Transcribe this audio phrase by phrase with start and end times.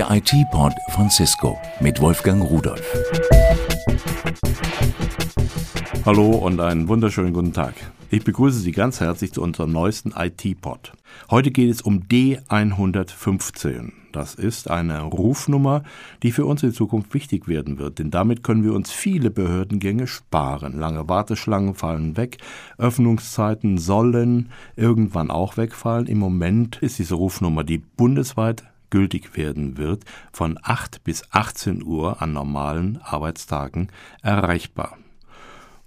[0.00, 2.82] Der IT-Pod von Cisco mit Wolfgang Rudolf.
[6.06, 7.74] Hallo und einen wunderschönen guten Tag.
[8.08, 10.94] Ich begrüße Sie ganz herzlich zu unserem neuesten IT-Pod.
[11.30, 13.92] Heute geht es um D115.
[14.12, 15.82] Das ist eine Rufnummer,
[16.22, 20.06] die für uns in Zukunft wichtig werden wird, denn damit können wir uns viele Behördengänge
[20.06, 20.78] sparen.
[20.78, 22.38] Lange Warteschlangen fallen weg,
[22.78, 26.06] Öffnungszeiten sollen irgendwann auch wegfallen.
[26.06, 32.20] Im Moment ist diese Rufnummer, die bundesweit gültig werden wird, von 8 bis 18 Uhr
[32.20, 33.88] an normalen Arbeitstagen
[34.22, 34.98] erreichbar.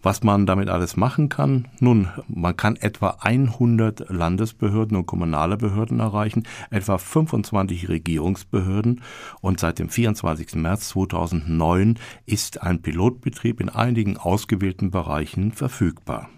[0.03, 1.69] Was man damit alles machen kann?
[1.79, 9.01] Nun, man kann etwa 100 Landesbehörden und kommunale Behörden erreichen, etwa 25 Regierungsbehörden
[9.39, 10.55] und seit dem 24.
[10.55, 16.29] März 2009 ist ein Pilotbetrieb in einigen ausgewählten Bereichen verfügbar.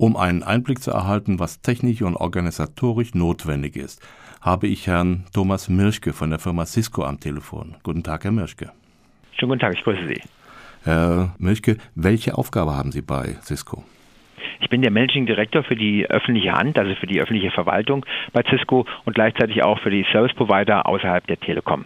[0.00, 4.00] Um einen Einblick zu erhalten, was technisch und organisatorisch notwendig ist,
[4.40, 7.76] habe ich Herrn Thomas Mirschke von der Firma Cisco am Telefon.
[7.82, 8.70] Guten Tag, Herr Mirschke.
[9.38, 10.22] Schönen guten Tag, ich grüße Sie.
[10.84, 13.84] Herr Milchke, welche Aufgabe haben Sie bei Cisco?
[14.60, 18.42] Ich bin der Managing Director für die öffentliche Hand, also für die öffentliche Verwaltung bei
[18.48, 21.84] Cisco und gleichzeitig auch für die Service Provider außerhalb der Telekom.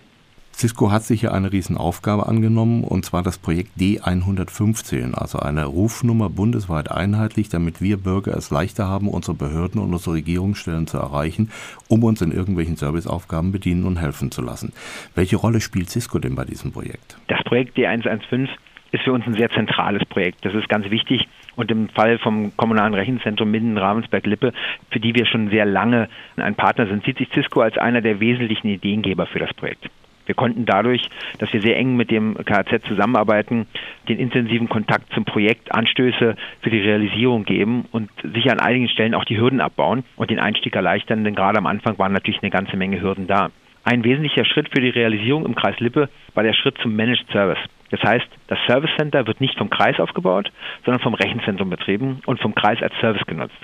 [0.56, 6.30] Cisco hat sich ja eine Riesenaufgabe angenommen, und zwar das Projekt D115, also eine Rufnummer
[6.30, 11.50] bundesweit einheitlich, damit wir Bürger es leichter haben, unsere Behörden und unsere Regierungsstellen zu erreichen,
[11.88, 14.72] um uns in irgendwelchen Serviceaufgaben bedienen und helfen zu lassen.
[15.14, 17.16] Welche Rolle spielt Cisco denn bei diesem Projekt?
[17.27, 18.48] Das Projekt D115
[18.92, 20.44] ist für uns ein sehr zentrales Projekt.
[20.44, 21.27] Das ist ganz wichtig.
[21.56, 24.52] Und im Fall vom Kommunalen Rechenzentrum Minden Ravensberg-Lippe,
[24.91, 28.20] für die wir schon sehr lange ein Partner sind, sieht sich Cisco als einer der
[28.20, 29.91] wesentlichen Ideengeber für das Projekt.
[30.27, 31.03] Wir konnten dadurch,
[31.39, 33.67] dass wir sehr eng mit dem KZ zusammenarbeiten,
[34.08, 39.14] den intensiven Kontakt zum Projekt Anstöße für die Realisierung geben und sicher an einigen Stellen
[39.14, 42.50] auch die Hürden abbauen und den Einstieg erleichtern, denn gerade am Anfang waren natürlich eine
[42.50, 43.50] ganze Menge Hürden da.
[43.84, 47.58] Ein wesentlicher Schritt für die Realisierung im Kreis Lippe war der Schritt zum Managed Service.
[47.91, 50.51] Das heißt, das Service Center wird nicht vom Kreis aufgebaut,
[50.85, 53.55] sondern vom Rechenzentrum betrieben und vom Kreis als Service genutzt.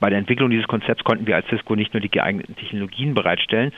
[0.00, 3.72] Bei der Entwicklung dieses Konzepts konnten wir als Cisco nicht nur die geeigneten Technologien bereitstellen,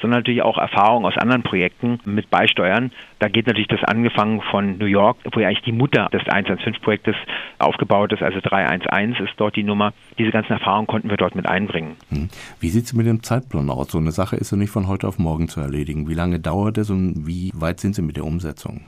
[0.00, 2.90] sondern natürlich auch Erfahrungen aus anderen Projekten mit beisteuern.
[3.20, 7.14] Da geht natürlich das angefangen von New York, wo ja eigentlich die Mutter des 115-Projektes
[7.58, 9.92] aufgebaut ist, also 311 ist dort die Nummer.
[10.18, 11.96] Diese ganzen Erfahrungen konnten wir dort mit einbringen.
[12.10, 12.28] Hm.
[12.60, 13.92] Wie sieht es mit dem Zeitplan aus?
[13.92, 16.08] So eine Sache ist ja nicht von heute auf morgen zu erledigen.
[16.08, 18.82] Wie lange dauert es und wie weit sind Sie mit der Umsetzung?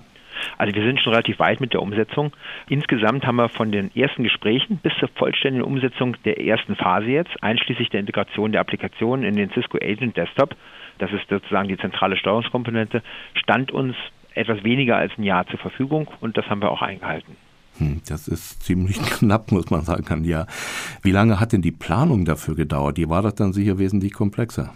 [0.59, 2.33] Also wir sind schon relativ weit mit der Umsetzung.
[2.69, 7.43] Insgesamt haben wir von den ersten Gesprächen bis zur vollständigen Umsetzung der ersten Phase jetzt,
[7.43, 10.55] einschließlich der Integration der Applikationen in den Cisco Agent Desktop,
[10.99, 13.03] das ist sozusagen die zentrale Steuerungskomponente,
[13.35, 13.97] stand uns
[14.35, 17.37] etwas weniger als ein Jahr zur Verfügung und das haben wir auch eingehalten.
[17.79, 20.47] Hm, das ist ziemlich knapp, muss man sagen, ja.
[21.03, 22.99] Wie lange hat denn die Planung dafür gedauert?
[22.99, 24.73] Die war doch dann sicher wesentlich komplexer.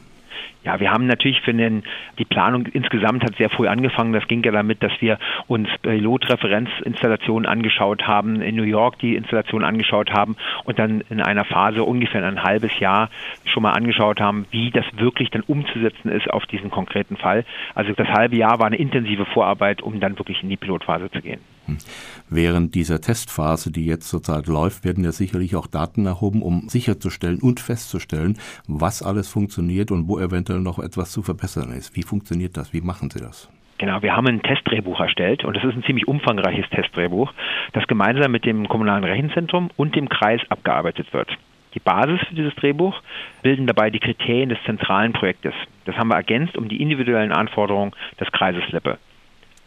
[0.64, 1.82] Ja, wir haben natürlich für den,
[2.18, 4.12] die Planung insgesamt hat sehr früh angefangen.
[4.12, 9.62] Das ging ja damit, dass wir uns Pilotreferenzinstallationen angeschaut haben, in New York die Installation
[9.62, 13.10] angeschaut haben und dann in einer Phase ungefähr ein halbes Jahr
[13.44, 17.44] schon mal angeschaut haben, wie das wirklich dann umzusetzen ist auf diesen konkreten Fall.
[17.74, 21.20] Also das halbe Jahr war eine intensive Vorarbeit, um dann wirklich in die Pilotphase zu
[21.20, 21.40] gehen.
[22.28, 27.40] Während dieser Testphase, die jetzt zurzeit läuft, werden ja sicherlich auch Daten erhoben, um sicherzustellen
[27.40, 31.96] und festzustellen, was alles funktioniert und wo eventuell noch etwas zu verbessern ist.
[31.96, 32.72] Wie funktioniert das?
[32.72, 33.48] Wie machen Sie das?
[33.78, 37.32] Genau, wir haben ein Testdrehbuch erstellt und das ist ein ziemlich umfangreiches Testdrehbuch,
[37.72, 41.28] das gemeinsam mit dem Kommunalen Rechenzentrum und dem Kreis abgearbeitet wird.
[41.74, 43.02] Die Basis für dieses Drehbuch
[43.42, 45.54] bilden dabei die Kriterien des zentralen Projektes.
[45.86, 48.98] Das haben wir ergänzt um die individuellen Anforderungen des Kreises Lippe.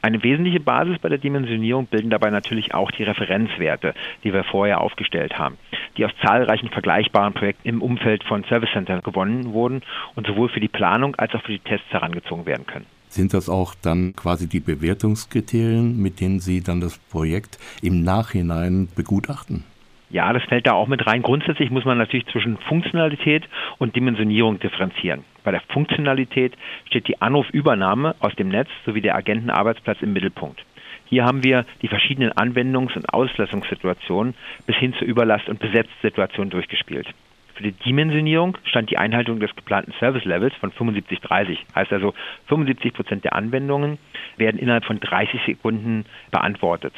[0.02, 3.94] Eine wesentliche Basis bei der Dimensionierung bilden dabei natürlich auch die Referenzwerte,
[4.24, 5.58] die wir vorher aufgestellt haben,
[5.97, 9.81] die aus zahlreichen vergleichbaren Projekten im Umfeld von Service Center gewonnen wurden
[10.16, 12.85] und sowohl für die Planung als auch für die Tests herangezogen werden können.
[13.09, 18.90] Sind das auch dann quasi die Bewertungskriterien, mit denen Sie dann das Projekt im Nachhinein
[18.96, 19.64] begutachten?
[20.09, 21.22] Ja, das fällt da auch mit rein.
[21.22, 23.44] Grundsätzlich muss man natürlich zwischen Funktionalität
[23.78, 25.26] und Dimensionierung differenzieren.
[25.43, 26.53] Bei der Funktionalität
[26.85, 30.64] steht die Anrufübernahme aus dem Netz sowie der Agentenarbeitsplatz im Mittelpunkt.
[31.09, 34.34] Hier haben wir die verschiedenen Anwendungs- und Auslassungssituationen
[34.66, 37.08] bis hin zur Überlast- und Besetzsituation durchgespielt.
[37.55, 41.58] Für die Dimensionierung stand die Einhaltung des geplanten Service Levels von 75-30.
[41.76, 42.14] Heißt also,
[42.47, 43.97] 75 Prozent der Anwendungen
[44.37, 46.93] werden innerhalb von 30 Sekunden beantwortet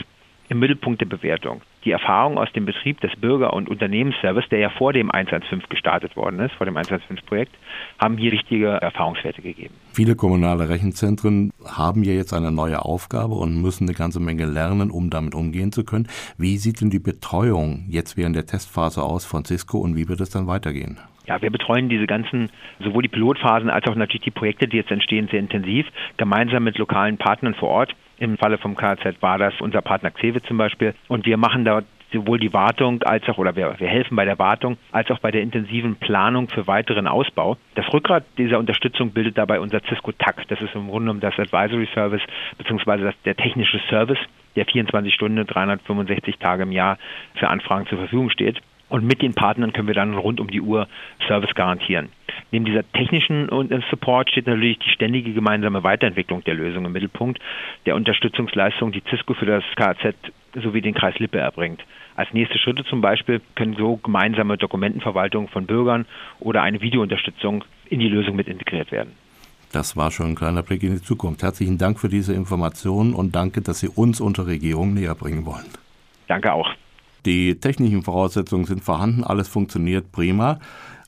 [0.49, 1.61] im Mittelpunkt der Bewertung.
[1.85, 6.15] Die Erfahrung aus dem Betrieb des Bürger- und Unternehmensservice, der ja vor dem 115 gestartet
[6.17, 7.55] worden ist, vor dem 115-Projekt,
[8.01, 9.73] haben hier wichtige Erfahrungswerte gegeben.
[9.93, 14.91] Viele kommunale Rechenzentren haben ja jetzt eine neue Aufgabe und müssen eine ganze Menge lernen,
[14.91, 16.07] um damit umgehen zu können.
[16.37, 20.19] Wie sieht denn die Betreuung jetzt während der Testphase aus von Cisco und wie wird
[20.19, 20.99] es dann weitergehen?
[21.27, 22.49] Ja, wir betreuen diese ganzen,
[22.83, 25.85] sowohl die Pilotphasen als auch natürlich die Projekte, die jetzt entstehen, sehr intensiv,
[26.17, 27.95] gemeinsam mit lokalen Partnern vor Ort.
[28.19, 30.93] Im Falle vom KZ war das unser Partner Xewe zum Beispiel.
[31.07, 34.37] Und wir machen dort sowohl die Wartung als auch, oder wir, wir helfen bei der
[34.39, 37.57] Wartung, als auch bei der intensiven Planung für weiteren Ausbau.
[37.75, 40.47] Das Rückgrat dieser Unterstützung bildet dabei unser Cisco TAC.
[40.49, 42.21] Das ist im Grunde genommen das Advisory Service
[42.57, 44.19] beziehungsweise das, der technische Service,
[44.55, 46.97] der 24 Stunden, 365 Tage im Jahr
[47.35, 48.59] für Anfragen zur Verfügung steht.
[48.89, 50.87] Und mit den Partnern können wir dann rund um die Uhr
[51.27, 52.09] Service garantieren.
[52.51, 53.47] Neben dieser technischen
[53.89, 57.39] Support steht natürlich die ständige gemeinsame Weiterentwicklung der Lösung im Mittelpunkt,
[57.85, 60.15] der Unterstützungsleistung, die Cisco für das KZ
[60.55, 61.83] sowie den Kreis Lippe erbringt.
[62.15, 66.05] Als nächste Schritte zum Beispiel können so gemeinsame Dokumentenverwaltung von Bürgern
[66.39, 69.11] oder eine Videounterstützung in die Lösung mit integriert werden.
[69.71, 71.43] Das war schon ein kleiner Blick in die Zukunft.
[71.43, 75.67] Herzlichen Dank für diese Informationen und danke, dass Sie uns unter Regierung näher bringen wollen.
[76.27, 76.73] Danke auch.
[77.25, 80.59] Die technischen Voraussetzungen sind vorhanden, alles funktioniert prima.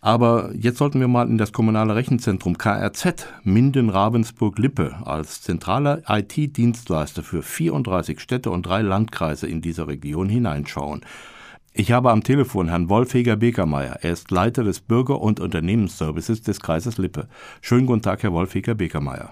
[0.03, 7.44] Aber jetzt sollten wir mal in das kommunale Rechenzentrum KRZ Minden-Ravensburg-Lippe als zentraler IT-Dienstleister für
[7.44, 11.01] 34 Städte und drei Landkreise in dieser Region hineinschauen.
[11.74, 14.00] Ich habe am Telefon Herrn Wolfheger Bekermeier.
[14.01, 17.27] Er ist Leiter des Bürger- und Unternehmensservices des Kreises Lippe.
[17.62, 19.31] Schönen guten Tag, Herr Wolfheger Bekermeier.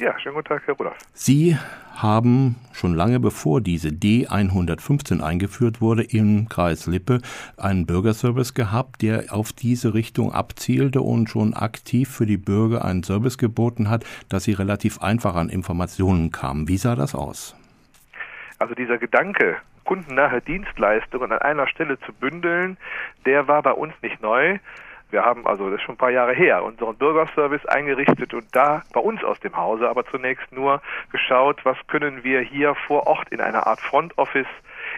[0.00, 0.96] Ja, schönen guten Tag, Herr Rudolph.
[1.12, 1.58] Sie
[1.94, 7.18] haben schon lange bevor diese D115 eingeführt wurde im Kreis Lippe
[7.58, 13.02] einen Bürgerservice gehabt, der auf diese Richtung abzielte und schon aktiv für die Bürger einen
[13.02, 16.66] Service geboten hat, dass sie relativ einfach an Informationen kamen.
[16.66, 17.54] Wie sah das aus?
[18.58, 22.78] Also dieser Gedanke, kundennahe Dienstleistungen an einer Stelle zu bündeln,
[23.26, 24.60] der war bei uns nicht neu.
[25.10, 28.82] Wir haben also, das ist schon ein paar Jahre her, unseren Bürgerservice eingerichtet und da
[28.92, 30.80] bei uns aus dem Hause aber zunächst nur
[31.10, 34.46] geschaut, was können wir hier vor Ort in einer Art Front Office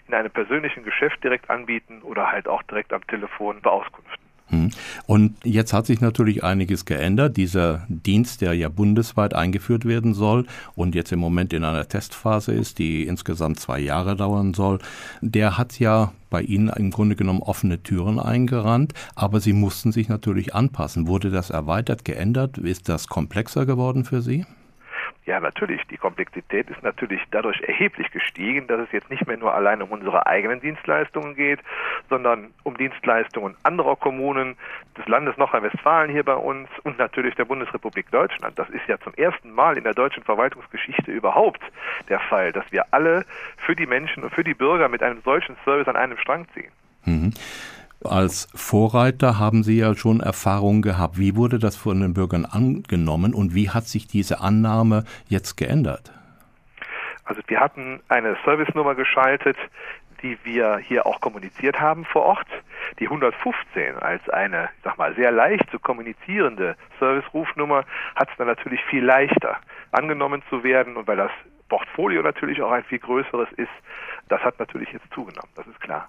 [0.06, 4.21] in einem persönlichen Geschäft direkt anbieten oder halt auch direkt am Telefon beauskunften.
[4.52, 4.70] Hm.
[5.06, 7.38] Und jetzt hat sich natürlich einiges geändert.
[7.38, 10.46] Dieser Dienst, der ja bundesweit eingeführt werden soll
[10.76, 14.78] und jetzt im Moment in einer Testphase ist, die insgesamt zwei Jahre dauern soll,
[15.22, 20.08] der hat ja bei Ihnen im Grunde genommen offene Türen eingerannt, aber Sie mussten sich
[20.08, 21.06] natürlich anpassen.
[21.06, 22.58] Wurde das erweitert, geändert?
[22.58, 24.44] Ist das komplexer geworden für Sie?
[25.24, 25.80] Ja, natürlich.
[25.86, 29.90] Die Komplexität ist natürlich dadurch erheblich gestiegen, dass es jetzt nicht mehr nur allein um
[29.90, 31.60] unsere eigenen Dienstleistungen geht,
[32.08, 34.56] sondern um Dienstleistungen anderer Kommunen,
[34.98, 38.58] des Landes Nordrhein-Westfalen hier bei uns und natürlich der Bundesrepublik Deutschland.
[38.58, 41.62] Das ist ja zum ersten Mal in der deutschen Verwaltungsgeschichte überhaupt
[42.08, 43.24] der Fall, dass wir alle
[43.58, 46.72] für die Menschen und für die Bürger mit einem solchen Service an einem Strang ziehen.
[47.04, 47.32] Mhm.
[48.04, 51.18] Als Vorreiter haben Sie ja schon Erfahrungen gehabt.
[51.18, 56.12] Wie wurde das von den Bürgern angenommen und wie hat sich diese Annahme jetzt geändert?
[57.24, 59.56] Also wir hatten eine Servicenummer geschaltet,
[60.22, 62.48] die wir hier auch kommuniziert haben vor Ort.
[62.98, 67.84] Die 115 als eine, ich sag mal, sehr leicht zu kommunizierende Service-Rufnummer
[68.16, 69.56] hat es dann natürlich viel leichter
[69.92, 71.30] angenommen zu werden und weil das
[71.68, 73.70] Portfolio natürlich auch ein viel größeres ist,
[74.28, 76.08] das hat natürlich jetzt zugenommen, das ist klar.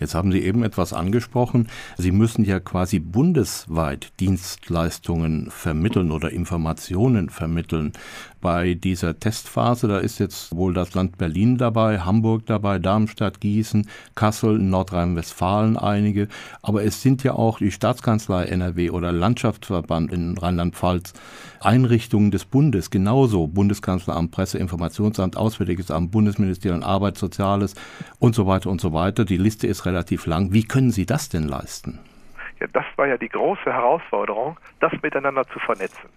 [0.00, 1.68] Jetzt haben Sie eben etwas angesprochen.
[1.96, 7.92] Sie müssen ja quasi bundesweit Dienstleistungen vermitteln oder Informationen vermitteln.
[8.40, 13.88] Bei dieser Testphase, da ist jetzt wohl das Land Berlin dabei, Hamburg dabei, Darmstadt, Gießen,
[14.14, 16.28] Kassel, Nordrhein-Westfalen einige.
[16.62, 21.14] Aber es sind ja auch die Staatskanzlei NRW oder Landschaftsverband in Rheinland-Pfalz,
[21.60, 27.74] Einrichtungen des Bundes, genauso Bundeskanzleramt, Presseinformationsamt, Auswärtiges Amt, Bundesministerium Arbeit, Soziales
[28.18, 29.24] und so weiter und so weiter.
[29.24, 30.52] Die Liste Liste ist relativ lang.
[30.52, 31.98] Wie können Sie das denn leisten?
[32.60, 36.10] Ja, das war ja die große Herausforderung, das miteinander zu vernetzen.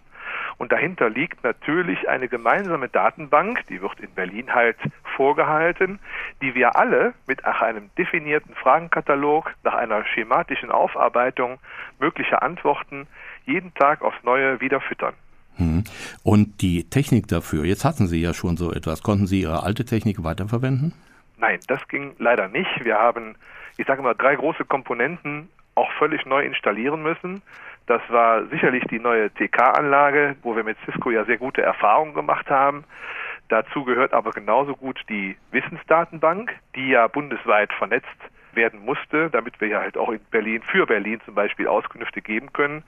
[0.57, 4.75] Und dahinter liegt natürlich eine gemeinsame Datenbank, die wird in Berlin halt
[5.15, 5.99] vorgehalten,
[6.41, 11.59] die wir alle mit einem definierten Fragenkatalog nach einer schematischen Aufarbeitung
[11.97, 13.07] möglicher Antworten
[13.45, 15.13] jeden Tag aufs Neue wieder füttern.
[15.55, 15.85] Hm.
[16.23, 19.85] Und die Technik dafür, jetzt hatten Sie ja schon so etwas, konnten Sie Ihre alte
[19.85, 20.93] Technik weiterverwenden?
[21.39, 22.83] Nein, das ging leider nicht.
[22.83, 23.35] Wir haben,
[23.77, 27.41] ich sage mal, drei große Komponenten auch völlig neu installieren müssen.
[27.87, 32.49] Das war sicherlich die neue TK-Anlage, wo wir mit Cisco ja sehr gute Erfahrungen gemacht
[32.49, 32.83] haben.
[33.47, 38.07] Dazu gehört aber genauso gut die Wissensdatenbank, die ja bundesweit vernetzt
[38.53, 42.51] werden musste, damit wir ja halt auch in Berlin für Berlin zum Beispiel Auskünfte geben
[42.53, 42.83] können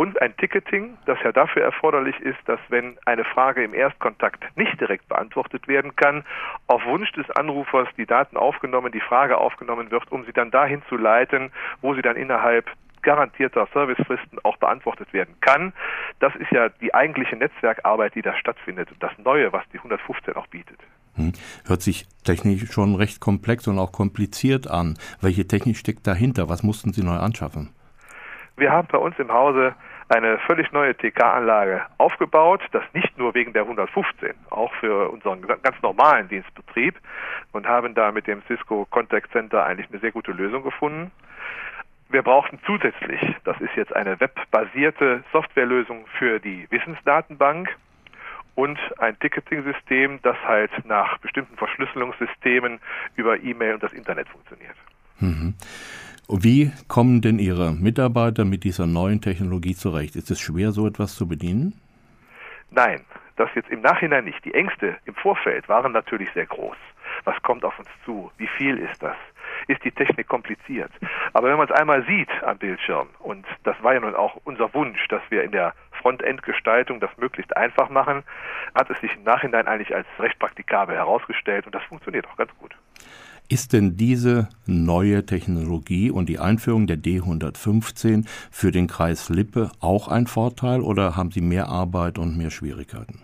[0.00, 4.80] und ein Ticketing, das ja dafür erforderlich ist, dass wenn eine Frage im Erstkontakt nicht
[4.80, 6.24] direkt beantwortet werden kann,
[6.68, 10.80] auf Wunsch des Anrufers die Daten aufgenommen, die Frage aufgenommen wird, um sie dann dahin
[10.88, 11.52] zu leiten,
[11.82, 12.70] wo sie dann innerhalb
[13.02, 15.74] garantierter Servicefristen auch beantwortet werden kann.
[16.18, 20.34] Das ist ja die eigentliche Netzwerkarbeit, die da stattfindet und das Neue, was die 115
[20.34, 20.78] auch bietet.
[21.16, 21.34] Hm.
[21.66, 24.96] Hört sich technisch schon recht komplex und auch kompliziert an.
[25.20, 26.48] Welche Technik steckt dahinter?
[26.48, 27.74] Was mussten Sie neu anschaffen?
[28.56, 29.74] Wir haben bei uns im Hause
[30.10, 35.80] eine völlig neue TK-Anlage aufgebaut, das nicht nur wegen der 115, auch für unseren ganz
[35.82, 36.96] normalen Dienstbetrieb
[37.52, 41.12] und haben da mit dem Cisco Contact Center eigentlich eine sehr gute Lösung gefunden.
[42.08, 47.68] Wir brauchten zusätzlich, das ist jetzt eine webbasierte Softwarelösung für die Wissensdatenbank
[48.56, 52.80] und ein Ticketing-System, das halt nach bestimmten Verschlüsselungssystemen
[53.14, 54.74] über E-Mail und das Internet funktioniert.
[55.20, 55.54] Mhm.
[56.32, 60.14] Wie kommen denn Ihre Mitarbeiter mit dieser neuen Technologie zurecht?
[60.14, 61.74] Ist es schwer, so etwas zu bedienen?
[62.70, 63.00] Nein,
[63.34, 64.44] das jetzt im Nachhinein nicht.
[64.44, 66.76] Die Ängste im Vorfeld waren natürlich sehr groß.
[67.24, 68.30] Was kommt auf uns zu?
[68.38, 69.16] Wie viel ist das?
[69.66, 70.92] Ist die Technik kompliziert?
[71.32, 74.72] Aber wenn man es einmal sieht am Bildschirm, und das war ja nun auch unser
[74.72, 78.22] Wunsch, dass wir in der Frontend-Gestaltung das möglichst einfach machen,
[78.76, 82.52] hat es sich im Nachhinein eigentlich als recht praktikabel herausgestellt und das funktioniert auch ganz
[82.60, 82.76] gut.
[83.52, 90.06] Ist denn diese neue Technologie und die Einführung der D115 für den Kreis Lippe auch
[90.06, 93.22] ein Vorteil oder haben Sie mehr Arbeit und mehr Schwierigkeiten?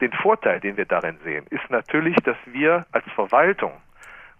[0.00, 3.72] Den Vorteil, den wir darin sehen, ist natürlich, dass wir als Verwaltung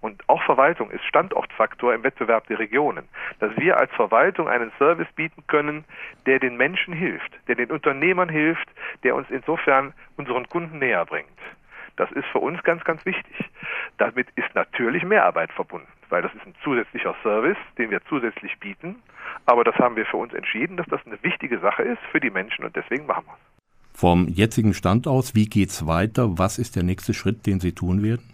[0.00, 3.08] und auch Verwaltung ist Standortfaktor im Wettbewerb der Regionen,
[3.40, 5.85] dass wir als Verwaltung einen Service bieten können,
[6.26, 8.68] der den Menschen hilft, der den Unternehmern hilft,
[9.02, 11.26] der uns insofern unseren Kunden näher bringt.
[11.98, 13.50] Das ist für uns ganz, ganz wichtig.
[13.98, 18.96] Damit ist natürlich Mehrarbeit verbunden, weil das ist ein zusätzlicher Service, den wir zusätzlich bieten.
[19.46, 22.30] Aber das haben wir für uns entschieden, dass das eine wichtige Sache ist für die
[22.30, 24.00] Menschen und deswegen machen wir es.
[24.00, 26.38] Vom jetzigen Stand aus, wie geht es weiter?
[26.38, 28.32] Was ist der nächste Schritt, den Sie tun werden?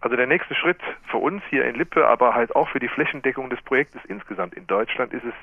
[0.00, 3.50] Also der nächste Schritt für uns hier in Lippe, aber halt auch für die Flächendeckung
[3.50, 5.34] des Projektes insgesamt in Deutschland ist es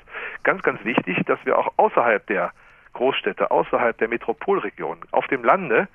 [0.42, 2.52] ganz, ganz wichtig, dass wir auch außerhalb der
[2.94, 5.88] Großstädte, außerhalb der Metropolregion, auf dem Lande,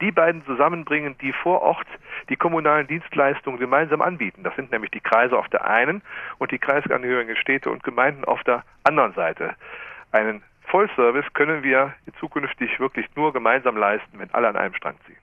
[0.00, 1.86] die beiden zusammenbringen, die vor Ort
[2.28, 4.42] die kommunalen Dienstleistungen gemeinsam anbieten.
[4.42, 6.02] Das sind nämlich die Kreise auf der einen
[6.38, 9.54] und die kreisangehörigen Städte und Gemeinden auf der anderen Seite.
[10.12, 15.16] Einen Vollservice können wir zukünftig wirklich nur gemeinsam leisten, wenn alle an einem Strang ziehen.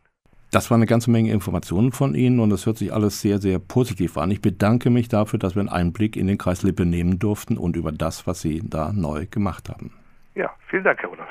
[0.51, 3.60] Das war eine ganze Menge Informationen von Ihnen und es hört sich alles sehr, sehr
[3.60, 4.31] positiv an.
[4.31, 7.75] Ich bedanke mich dafür, dass wir einen Einblick in den Kreis Lippe nehmen durften und
[7.75, 9.91] über das, was Sie da neu gemacht haben.
[10.35, 11.27] Ja, vielen Dank, Herr Olaf.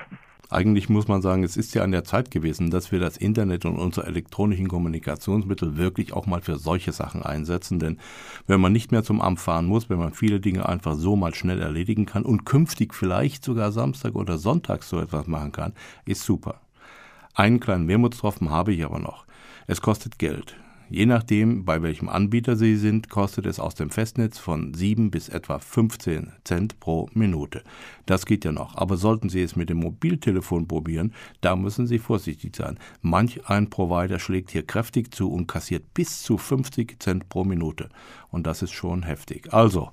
[0.51, 3.65] Eigentlich muss man sagen, es ist ja an der Zeit gewesen, dass wir das Internet
[3.65, 7.79] und unsere elektronischen Kommunikationsmittel wirklich auch mal für solche Sachen einsetzen.
[7.79, 7.99] Denn
[8.47, 11.35] wenn man nicht mehr zum Amt fahren muss, wenn man viele Dinge einfach so mal
[11.35, 15.73] schnell erledigen kann und künftig vielleicht sogar Samstag oder Sonntag so etwas machen kann,
[16.05, 16.61] ist super.
[17.35, 19.27] Einen kleinen Wermutstropfen habe ich aber noch.
[19.67, 20.57] Es kostet Geld.
[20.91, 25.29] Je nachdem, bei welchem Anbieter Sie sind, kostet es aus dem Festnetz von 7 bis
[25.29, 27.63] etwa 15 Cent pro Minute.
[28.07, 31.99] Das geht ja noch, aber sollten Sie es mit dem Mobiltelefon probieren, da müssen Sie
[31.99, 32.79] vorsichtig sein.
[33.01, 37.89] Manch ein Provider schlägt hier kräftig zu und kassiert bis zu 50 Cent pro Minute.
[38.31, 39.53] Und das ist schon heftig.
[39.53, 39.91] Also,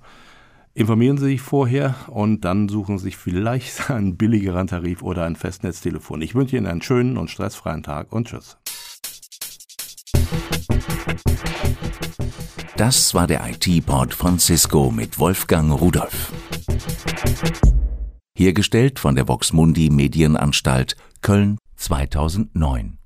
[0.73, 5.35] Informieren Sie sich vorher und dann suchen Sie sich vielleicht einen billigeren Tarif oder ein
[5.35, 6.21] Festnetztelefon.
[6.21, 8.60] Ich wünsche Ihnen einen schönen und stressfreien Tag und tschüss.
[12.81, 16.33] Das war der IT-Pod von Cisco mit Wolfgang Rudolf.
[18.35, 22.97] Hergestellt von der Voxmundi Medienanstalt Köln 2009.